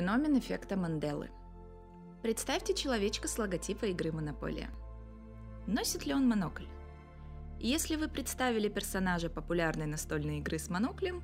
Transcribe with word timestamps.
Феномен 0.00 0.38
эффекта 0.38 0.78
Манделы. 0.78 1.28
Представьте 2.22 2.72
человечка 2.72 3.28
с 3.28 3.36
логотипа 3.36 3.84
игры 3.84 4.12
«Монополия». 4.12 4.70
Носит 5.66 6.06
ли 6.06 6.14
он 6.14 6.26
монокль? 6.26 6.64
Если 7.58 7.96
вы 7.96 8.08
представили 8.08 8.70
персонажа 8.70 9.28
популярной 9.28 9.84
настольной 9.84 10.38
игры 10.38 10.58
с 10.58 10.70
моноклем, 10.70 11.22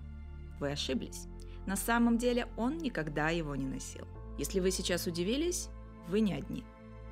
вы 0.60 0.72
ошиблись. 0.72 1.26
На 1.64 1.74
самом 1.74 2.18
деле 2.18 2.48
он 2.58 2.76
никогда 2.76 3.30
его 3.30 3.56
не 3.56 3.64
носил. 3.64 4.06
Если 4.36 4.60
вы 4.60 4.70
сейчас 4.70 5.06
удивились, 5.06 5.70
вы 6.10 6.20
не 6.20 6.34
одни. 6.34 6.62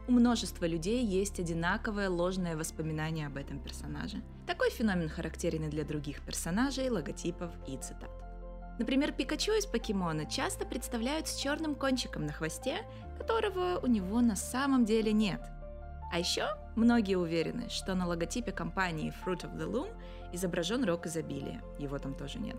У 0.06 0.12
множества 0.12 0.66
людей 0.66 1.02
есть 1.02 1.40
одинаковое 1.40 2.10
ложное 2.10 2.58
воспоминание 2.58 3.26
об 3.26 3.38
этом 3.38 3.58
персонаже. 3.58 4.22
Такой 4.46 4.68
феномен 4.68 5.08
характерен 5.08 5.64
и 5.64 5.70
для 5.70 5.84
других 5.84 6.20
персонажей, 6.20 6.90
логотипов 6.90 7.52
и 7.66 7.78
цитат. 7.78 8.23
Например, 8.78 9.12
Пикачу 9.12 9.52
из 9.52 9.66
покемона 9.66 10.26
часто 10.26 10.64
представляют 10.64 11.28
с 11.28 11.36
черным 11.36 11.74
кончиком 11.74 12.26
на 12.26 12.32
хвосте, 12.32 12.78
которого 13.18 13.78
у 13.82 13.86
него 13.86 14.20
на 14.20 14.36
самом 14.36 14.84
деле 14.84 15.12
нет. 15.12 15.40
А 16.12 16.18
еще 16.18 16.46
многие 16.74 17.16
уверены, 17.16 17.68
что 17.68 17.94
на 17.94 18.06
логотипе 18.06 18.52
компании 18.52 19.12
Fruit 19.24 19.42
of 19.42 19.56
the 19.56 19.70
Loom 19.70 19.92
изображен 20.32 20.84
рок 20.84 21.06
изобилия. 21.06 21.62
Его 21.78 21.98
там 21.98 22.14
тоже 22.14 22.38
нет. 22.38 22.56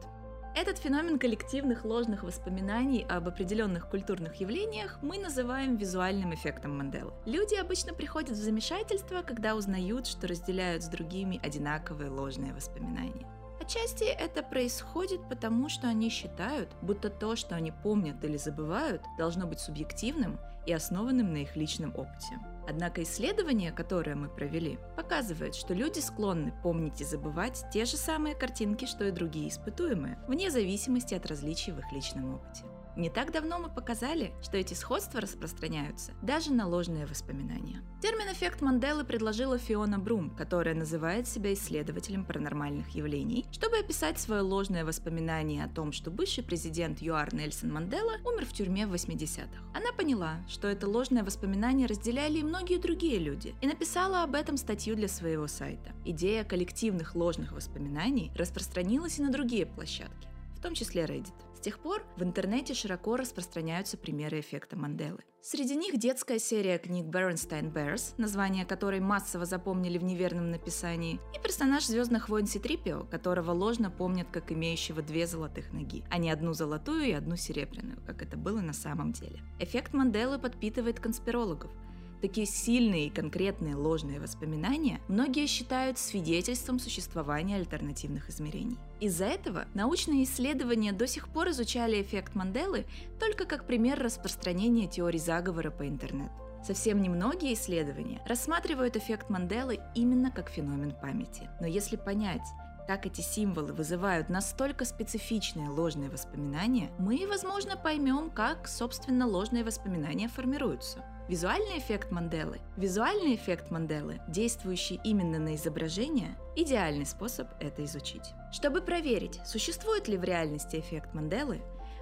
Этот 0.56 0.78
феномен 0.78 1.20
коллективных 1.20 1.84
ложных 1.84 2.24
воспоминаний 2.24 3.06
об 3.10 3.28
определенных 3.28 3.90
культурных 3.90 4.36
явлениях 4.36 5.00
мы 5.02 5.18
называем 5.18 5.76
визуальным 5.76 6.34
эффектом 6.34 6.78
Манделы. 6.78 7.12
Люди 7.26 7.56
обычно 7.56 7.94
приходят 7.94 8.32
в 8.32 8.42
замешательство, 8.42 9.22
когда 9.22 9.56
узнают, 9.56 10.08
что 10.08 10.28
разделяют 10.28 10.84
с 10.84 10.88
другими 10.88 11.42
одинаковые 11.44 12.10
ложные 12.10 12.54
воспоминания. 12.54 13.28
Отчасти 13.66 14.04
это 14.04 14.44
происходит 14.44 15.28
потому, 15.28 15.70
что 15.70 15.88
они 15.88 16.10
считают, 16.10 16.70
будто 16.84 17.10
то, 17.10 17.36
что 17.36 17.56
они 17.56 17.72
помнят 17.72 18.24
или 18.24 18.38
забывают, 18.38 19.02
должно 19.18 19.48
быть 19.48 19.60
субъективным 19.60 20.40
и 20.68 20.72
основанным 20.72 21.34
на 21.34 21.38
их 21.38 21.56
личном 21.56 21.90
опыте. 21.96 22.40
Однако 22.70 23.02
исследование, 23.02 23.72
которое 23.72 24.16
мы 24.16 24.30
провели, 24.30 24.78
показывает, 24.96 25.56
что 25.56 25.74
люди 25.74 25.98
склонны 25.98 26.54
помнить 26.62 27.02
и 27.02 27.06
забывать 27.06 27.66
те 27.74 27.86
же 27.86 27.98
самые 27.98 28.36
картинки, 28.36 28.86
что 28.86 29.04
и 29.06 29.12
другие 29.12 29.50
испытуемые, 29.50 30.20
вне 30.28 30.52
зависимости 30.52 31.16
от 31.16 31.26
различий 31.26 31.74
в 31.74 31.80
их 31.80 31.92
личном 31.92 32.36
опыте. 32.36 32.66
Не 32.98 33.10
так 33.10 33.34
давно 33.34 33.60
мы 33.60 33.70
показали, 33.70 34.32
что 34.42 34.56
эти 34.58 34.74
сходства 34.74 35.20
распространяются 35.20 36.14
даже 36.22 36.54
на 36.54 36.66
ложные 36.66 37.06
воспоминания. 37.06 37.82
Термин 38.02 38.32
«эффект 38.32 38.62
Манделы» 38.62 39.04
предложила 39.04 39.58
Фиона 39.58 40.00
Брум, 40.00 40.30
которая 40.30 40.76
называет 40.76 41.28
себя 41.28 41.54
исследователем 41.54 42.24
паранормальных 42.24 42.90
явлений, 42.96 43.46
чтобы 43.52 43.80
описать 43.80 44.18
свое 44.18 44.42
ложное 44.42 44.86
воспоминание 44.86 45.66
о 45.66 45.68
том, 45.68 45.92
что 45.92 46.10
бывший 46.10 46.44
президент 46.44 47.02
ЮАР 47.02 47.34
Нельсон 47.34 47.74
Мандела 47.74 48.14
умер 48.24 48.46
в 48.46 48.54
тюрьме 48.54 48.88
в 48.88 48.94
80-х. 48.94 49.50
Она 49.74 49.92
поняла, 49.92 50.38
что 50.48 50.70
это 50.70 50.88
ложное 50.88 51.26
воспоминание 51.26 51.88
разделяли 51.88 52.38
и 52.38 52.44
многие 52.44 52.78
другие 52.78 53.20
люди, 53.20 53.56
и 53.60 53.68
написала 53.68 54.24
об 54.24 54.36
этом 54.36 54.56
статью 54.56 54.96
для 54.96 55.10
своего 55.10 55.48
сайта. 55.48 55.92
Идея 56.06 56.46
коллективных 56.46 57.14
ложных 57.16 57.52
воспоминаний 57.52 58.32
распространилась 58.38 59.20
и 59.20 59.22
на 59.22 59.32
другие 59.32 59.66
площадки, 59.66 60.28
том 60.66 60.74
числе 60.74 61.04
Reddit 61.04 61.46
тех 61.66 61.80
пор 61.80 62.06
в 62.16 62.22
интернете 62.22 62.76
широко 62.76 63.18
распространяются 63.18 63.98
примеры 63.98 64.40
эффекта 64.40 64.78
Манделы. 64.78 65.24
Среди 65.42 65.76
них 65.76 65.98
детская 65.98 66.38
серия 66.38 66.78
книг 66.78 67.08
Бернстайн 67.08 67.70
Bears, 67.70 68.14
название 68.18 68.66
которой 68.66 69.00
массово 69.00 69.46
запомнили 69.46 69.98
в 69.98 70.04
неверном 70.04 70.52
написании, 70.52 71.20
и 71.36 71.42
персонаж 71.42 71.88
«Звездных 71.88 72.30
войн 72.30 72.46
Ситрипио», 72.46 73.06
которого 73.06 73.50
ложно 73.50 73.90
помнят 73.90 74.28
как 74.32 74.52
имеющего 74.52 75.02
две 75.02 75.26
золотых 75.26 75.74
ноги, 75.74 76.04
а 76.12 76.20
не 76.20 76.30
одну 76.30 76.54
золотую 76.54 77.06
и 77.06 77.14
одну 77.14 77.36
серебряную, 77.36 78.00
как 78.06 78.22
это 78.22 78.38
было 78.38 78.62
на 78.62 78.74
самом 78.74 79.12
деле. 79.12 79.42
Эффект 79.60 79.94
Манделы 79.94 80.38
подпитывает 80.38 81.00
конспирологов– 81.00 81.72
Такие 82.26 82.48
сильные 82.48 83.06
и 83.06 83.10
конкретные 83.12 83.76
ложные 83.76 84.20
воспоминания 84.20 85.00
многие 85.08 85.46
считают 85.46 86.00
свидетельством 86.00 86.80
существования 86.80 87.58
альтернативных 87.58 88.32
измерений. 88.32 88.80
Из-за 89.00 89.26
этого 89.26 89.66
научные 89.76 90.24
исследования 90.24 90.92
до 90.92 91.06
сих 91.06 91.30
пор 91.30 91.50
изучали 91.50 92.02
эффект 92.02 92.34
Манделы 92.34 92.86
только 93.20 93.46
как 93.46 93.68
пример 93.68 94.00
распространения 94.00 94.88
теорий 94.88 95.20
заговора 95.20 95.70
по 95.70 95.88
интернету. 95.88 96.34
Совсем 96.66 97.00
немногие 97.04 97.54
исследования 97.54 98.24
рассматривают 98.28 98.96
эффект 98.96 99.30
Манделы 99.30 99.80
именно 99.94 100.32
как 100.32 100.50
феномен 100.50 100.96
памяти. 101.00 101.48
Но 101.62 101.68
если 101.68 101.96
понять, 101.96 102.42
как 102.88 103.06
эти 103.06 103.22
символы 103.22 103.74
вызывают 103.74 104.30
настолько 104.30 104.86
специфичные 104.86 105.70
ложные 105.70 106.10
воспоминания, 106.10 106.92
мы, 106.98 107.26
возможно, 107.28 107.76
поймем, 107.78 108.30
как, 108.30 108.68
собственно, 108.68 109.28
ложные 109.28 109.64
воспоминания 109.64 110.28
формируются. 110.28 111.04
Визуальный 111.28 111.80
эффект 111.80 112.12
Манделы. 112.12 112.60
Визуальный 112.78 113.34
эффект 113.36 113.72
Манделы, 113.72 114.22
действующий 114.28 115.00
именно 115.04 115.40
на 115.40 115.56
изображение, 115.56 116.38
идеальный 116.56 117.06
способ 117.06 117.48
это 117.60 117.84
изучить. 117.86 118.34
Чтобы 118.52 118.82
проверить, 118.82 119.40
существует 119.44 120.08
ли 120.08 120.18
в 120.18 120.24
реальности 120.24 120.76
эффект 120.76 121.16
Манделы, 121.16 121.62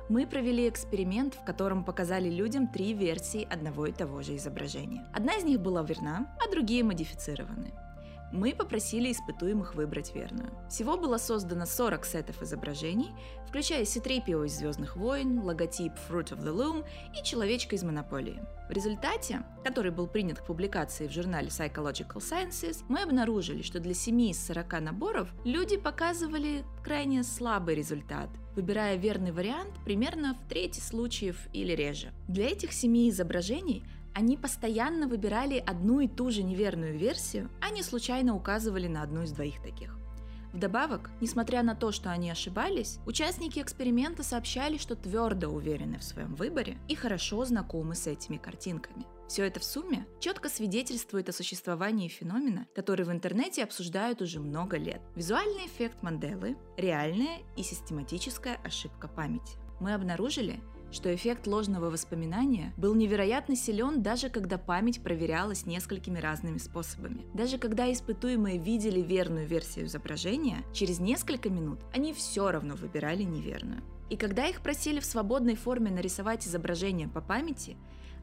мы 0.10 0.28
провели 0.28 0.68
эксперимент, 0.68 1.36
в 1.36 1.46
котором 1.46 1.86
показали 1.86 2.30
людям 2.30 2.68
три 2.68 2.94
версии 2.94 3.48
одного 3.50 3.86
и 3.86 3.94
того 3.94 4.22
же 4.22 4.36
изображения. 4.36 5.06
Одна 5.14 5.36
из 5.36 5.46
них 5.46 5.62
была 5.62 5.82
верна, 5.84 6.36
а 6.46 6.52
другие 6.52 6.84
модифицированы 6.84 7.72
мы 8.34 8.54
попросили 8.54 9.12
испытуемых 9.12 9.76
выбрать 9.76 10.14
верную. 10.14 10.50
Всего 10.70 10.98
было 10.98 11.18
создано 11.18 11.66
40 11.66 12.06
сетов 12.06 12.42
изображений, 12.42 13.12
включая 13.48 13.86
Ситрипио 13.86 14.44
из 14.44 14.58
«Звездных 14.58 14.98
войн», 14.98 15.40
логотип 15.40 15.94
Fruit 16.10 16.30
of 16.30 16.44
the 16.44 16.54
Loom 16.54 16.84
и 17.18 17.24
человечка 17.24 17.76
из 17.76 17.84
«Монополии». 17.84 18.42
В 18.68 18.72
результате, 18.72 19.44
который 19.64 19.92
был 19.92 20.08
принят 20.08 20.40
к 20.40 20.46
публикации 20.46 21.08
в 21.08 21.12
журнале 21.12 21.50
Psychological 21.50 22.18
Sciences, 22.18 22.84
мы 22.90 23.04
обнаружили, 23.04 23.62
что 23.62 23.80
для 23.80 23.94
7 23.94 24.22
из 24.22 24.44
40 24.48 24.82
наборов 24.82 25.30
люди 25.46 25.78
показывали 25.78 26.66
крайне 26.84 27.24
слабый 27.24 27.76
результат, 27.76 28.30
выбирая 28.56 28.96
верный 28.96 29.32
вариант 29.32 29.74
примерно 29.86 30.34
в 30.34 30.50
трети 30.50 30.80
случаев 30.80 31.38
или 31.54 31.74
реже. 31.74 32.12
Для 32.28 32.48
этих 32.48 32.74
семи 32.74 33.10
изображений 33.10 33.84
они 34.14 34.38
постоянно 34.38 35.08
выбирали 35.08 35.64
одну 35.66 36.00
и 36.00 36.08
ту 36.08 36.32
же 36.32 36.44
неверную 36.44 36.98
версию, 36.98 37.50
а 37.62 37.70
не 37.70 37.84
случайно 37.84 38.36
указывали 38.36 38.88
на 38.88 39.02
одну 39.02 39.24
из 39.24 39.32
двоих 39.32 39.62
таких. 39.62 39.98
Вдобавок, 40.54 41.10
несмотря 41.20 41.64
на 41.64 41.74
то, 41.74 41.92
что 41.92 42.12
они 42.12 42.30
ошибались, 42.30 43.00
участники 43.08 43.60
эксперимента 43.60 44.22
сообщали, 44.22 44.78
что 44.78 44.96
твердо 44.96 45.50
уверены 45.50 45.98
в 45.98 46.04
своем 46.04 46.36
выборе 46.36 46.78
и 46.88 46.94
хорошо 46.94 47.44
знакомы 47.44 47.96
с 47.96 48.06
этими 48.06 48.38
картинками. 48.38 49.06
Все 49.28 49.46
это 49.46 49.60
в 49.60 49.64
сумме 49.64 50.06
четко 50.20 50.50
свидетельствует 50.50 51.28
о 51.28 51.34
существовании 51.34 52.08
феномена, 52.08 52.68
который 52.76 53.04
в 53.04 53.12
интернете 53.12 53.64
обсуждают 53.64 54.22
уже 54.22 54.40
много 54.40 54.78
лет. 54.78 55.02
Визуальный 55.16 55.66
эффект 55.66 56.04
Манделы– 56.04 56.56
реальная 56.78 57.40
и 57.58 57.64
систематическая 57.64 58.60
ошибка 58.64 59.08
памяти. 59.08 59.58
Мы 59.80 59.96
обнаружили, 59.96 60.62
что 60.94 61.14
эффект 61.14 61.48
ложного 61.48 61.90
воспоминания 61.90 62.74
был 62.78 62.94
невероятно 62.96 63.56
силен 63.56 64.02
даже 64.02 64.30
когда 64.30 64.58
память 64.58 65.02
проверялась 65.02 65.66
несколькими 65.66 66.20
разными 66.20 66.58
способами. 66.58 67.26
Даже 67.34 67.58
когда 67.58 67.92
испытуемые 67.92 68.58
видели 68.58 69.02
верную 69.02 69.48
версию 69.48 69.88
изображения, 69.88 70.64
через 70.74 71.00
несколько 71.00 71.50
минут 71.50 71.80
они 71.94 72.14
все 72.14 72.52
равно 72.52 72.76
выбирали 72.76 73.24
неверную. 73.24 73.82
И 74.10 74.16
когда 74.16 74.46
их 74.46 74.62
просили 74.62 75.00
в 75.00 75.06
свободной 75.06 75.56
форме 75.56 75.90
нарисовать 75.90 76.46
изображение 76.48 77.08
по 77.08 77.22
памяти, 77.22 77.76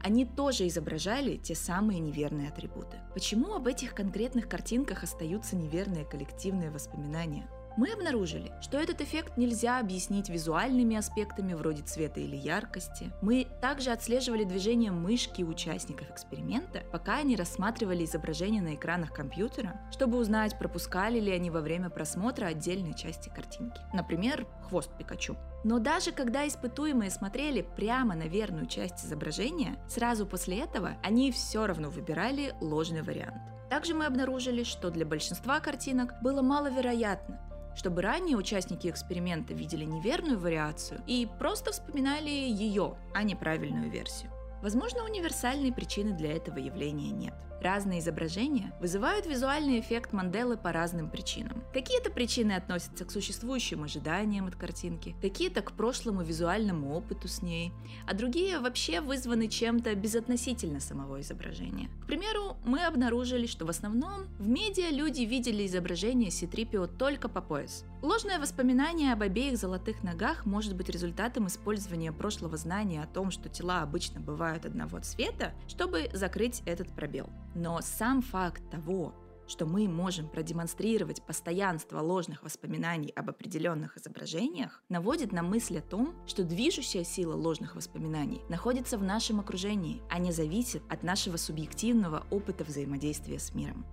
они 0.03 0.25
тоже 0.25 0.67
изображали 0.67 1.37
те 1.37 1.53
самые 1.53 1.99
неверные 1.99 2.49
атрибуты. 2.49 2.97
Почему 3.13 3.53
об 3.53 3.67
этих 3.67 3.93
конкретных 3.93 4.47
картинках 4.47 5.03
остаются 5.03 5.55
неверные 5.55 6.05
коллективные 6.05 6.71
воспоминания? 6.71 7.47
Мы 7.77 7.91
обнаружили, 7.93 8.51
что 8.61 8.77
этот 8.77 9.01
эффект 9.01 9.37
нельзя 9.37 9.79
объяснить 9.79 10.29
визуальными 10.29 10.97
аспектами 10.97 11.53
вроде 11.53 11.83
цвета 11.83 12.19
или 12.19 12.35
яркости. 12.35 13.11
Мы 13.21 13.47
также 13.61 13.91
отслеживали 13.91 14.43
движение 14.43 14.91
мышки 14.91 15.41
участников 15.41 16.09
эксперимента, 16.09 16.83
пока 16.91 17.17
они 17.17 17.35
рассматривали 17.35 18.03
изображения 18.03 18.61
на 18.61 18.75
экранах 18.75 19.13
компьютера, 19.13 19.79
чтобы 19.91 20.17
узнать, 20.17 20.57
пропускали 20.59 21.19
ли 21.19 21.31
они 21.31 21.49
во 21.49 21.61
время 21.61 21.89
просмотра 21.89 22.47
отдельные 22.47 22.93
части 22.93 23.29
картинки. 23.29 23.81
Например, 23.93 24.45
хвост 24.67 24.91
Пикачу. 24.97 25.37
Но 25.63 25.79
даже 25.79 26.11
когда 26.11 26.47
испытуемые 26.47 27.11
смотрели 27.11 27.61
прямо 27.61 28.15
на 28.15 28.23
верную 28.23 28.65
часть 28.65 29.05
изображения, 29.05 29.77
сразу 29.87 30.25
после 30.25 30.59
этого 30.59 30.97
они 31.03 31.31
все 31.31 31.67
равно 31.67 31.89
выбирали 31.89 32.55
ложный 32.61 33.03
вариант. 33.03 33.41
Также 33.69 33.93
мы 33.93 34.05
обнаружили, 34.05 34.63
что 34.63 34.89
для 34.89 35.05
большинства 35.05 35.59
картинок 35.59 36.15
было 36.21 36.41
маловероятно, 36.41 37.39
чтобы 37.75 38.01
ранее 38.01 38.37
участники 38.37 38.87
эксперимента 38.89 39.53
видели 39.53 39.85
неверную 39.85 40.39
вариацию 40.39 41.01
и 41.07 41.27
просто 41.39 41.71
вспоминали 41.71 42.29
ее, 42.29 42.97
а 43.13 43.23
не 43.23 43.35
правильную 43.35 43.89
версию. 43.89 44.31
Возможно, 44.61 45.03
универсальной 45.03 45.71
причины 45.71 46.11
для 46.11 46.33
этого 46.33 46.57
явления 46.57 47.11
нет. 47.11 47.33
Разные 47.61 47.99
изображения 47.99 48.73
вызывают 48.79 49.27
визуальный 49.27 49.79
эффект 49.79 50.13
Манделы 50.13 50.57
по 50.57 50.71
разным 50.71 51.11
причинам. 51.11 51.63
Какие-то 51.73 52.09
причины 52.09 52.53
относятся 52.53 53.05
к 53.05 53.11
существующим 53.11 53.83
ожиданиям 53.83 54.47
от 54.47 54.55
картинки, 54.55 55.15
какие-то 55.21 55.61
к 55.61 55.73
прошлому 55.73 56.23
визуальному 56.23 56.95
опыту 56.95 57.27
с 57.27 57.43
ней, 57.43 57.71
а 58.07 58.15
другие 58.15 58.59
вообще 58.59 58.99
вызваны 58.99 59.47
чем-то 59.47 59.93
безотносительно 59.93 60.79
самого 60.79 61.21
изображения. 61.21 61.89
К 62.03 62.07
примеру, 62.07 62.57
мы 62.65 62.83
обнаружили, 62.83 63.45
что 63.45 63.65
в 63.65 63.69
основном 63.69 64.25
в 64.39 64.47
медиа 64.47 64.89
люди 64.89 65.21
видели 65.21 65.67
изображение 65.67 66.31
Ситрипио 66.31 66.87
только 66.87 67.29
по 67.29 67.41
пояс. 67.41 67.85
Ложное 68.01 68.39
воспоминание 68.39 69.13
об 69.13 69.21
обеих 69.21 69.59
золотых 69.59 70.01
ногах 70.01 70.47
может 70.47 70.75
быть 70.75 70.89
результатом 70.89 71.45
использования 71.45 72.11
прошлого 72.11 72.57
знания 72.57 73.03
о 73.03 73.07
том, 73.07 73.29
что 73.29 73.47
тела 73.47 73.83
обычно 73.83 74.19
бывают 74.19 74.65
одного 74.65 74.99
цвета, 75.01 75.53
чтобы 75.67 76.09
закрыть 76.11 76.63
этот 76.65 76.87
пробел. 76.89 77.29
Но 77.55 77.79
сам 77.81 78.21
факт 78.21 78.61
того, 78.69 79.13
что 79.47 79.65
мы 79.65 79.87
можем 79.87 80.29
продемонстрировать 80.29 81.21
постоянство 81.23 81.99
ложных 81.99 82.43
воспоминаний 82.43 83.11
об 83.15 83.29
определенных 83.29 83.97
изображениях, 83.97 84.81
наводит 84.87 85.33
на 85.33 85.43
мысль 85.43 85.79
о 85.79 85.81
том, 85.81 86.15
что 86.25 86.43
движущая 86.43 87.03
сила 87.03 87.35
ложных 87.35 87.75
воспоминаний 87.75 88.41
находится 88.47 88.97
в 88.97 89.03
нашем 89.03 89.41
окружении, 89.41 90.01
а 90.09 90.19
не 90.19 90.31
зависит 90.31 90.81
от 90.89 91.03
нашего 91.03 91.35
субъективного 91.35 92.25
опыта 92.31 92.63
взаимодействия 92.63 93.39
с 93.39 93.53
миром. 93.53 93.85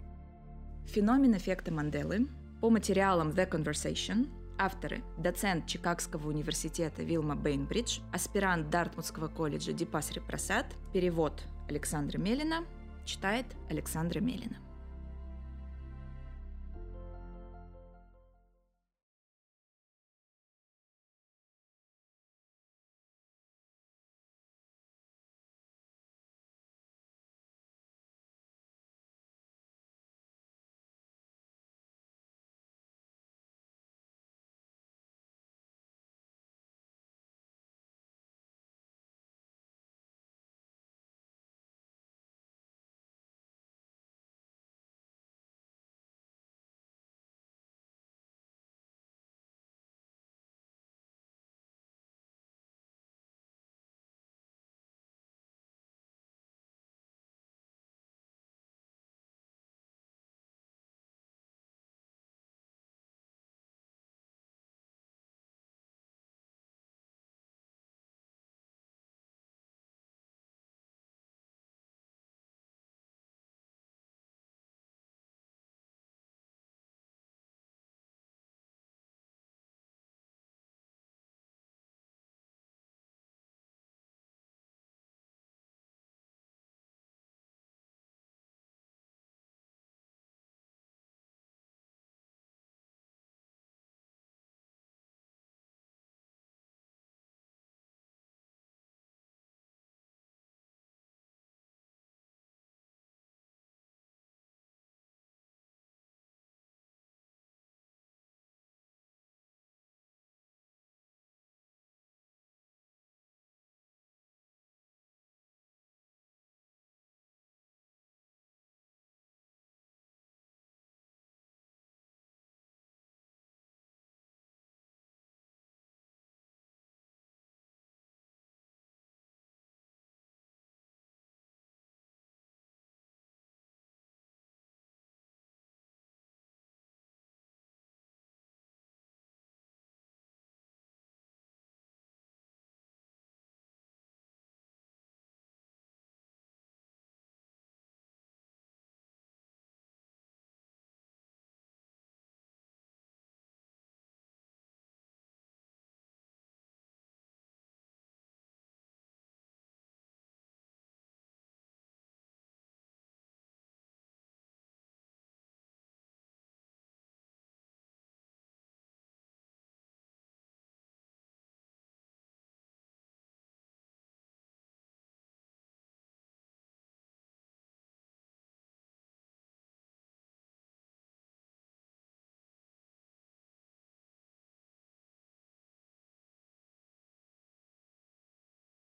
Феномен 0.87 1.37
эффекта 1.37 1.73
Манделы 1.73 2.29
по 2.61 2.71
материалам 2.71 3.31
The 3.31 3.51
Conversation 3.51 4.29
Авторы– 4.61 5.05
доцент 5.19 5.67
Чикагского 5.67 6.29
университета 6.29 7.05
Вилма 7.05 7.37
Бейнбридж, 7.37 8.01
аспирант 8.13 8.71
Дартмутского 8.71 9.29
колледжа 9.29 9.73
Дипасри 9.73 10.19
Прасад, 10.19 10.67
перевод 10.93 11.45
Александра 11.69 12.19
Мелина, 12.19 12.65
читает 13.09 13.47
Александра 13.71 14.21
Мелина. 14.21 14.59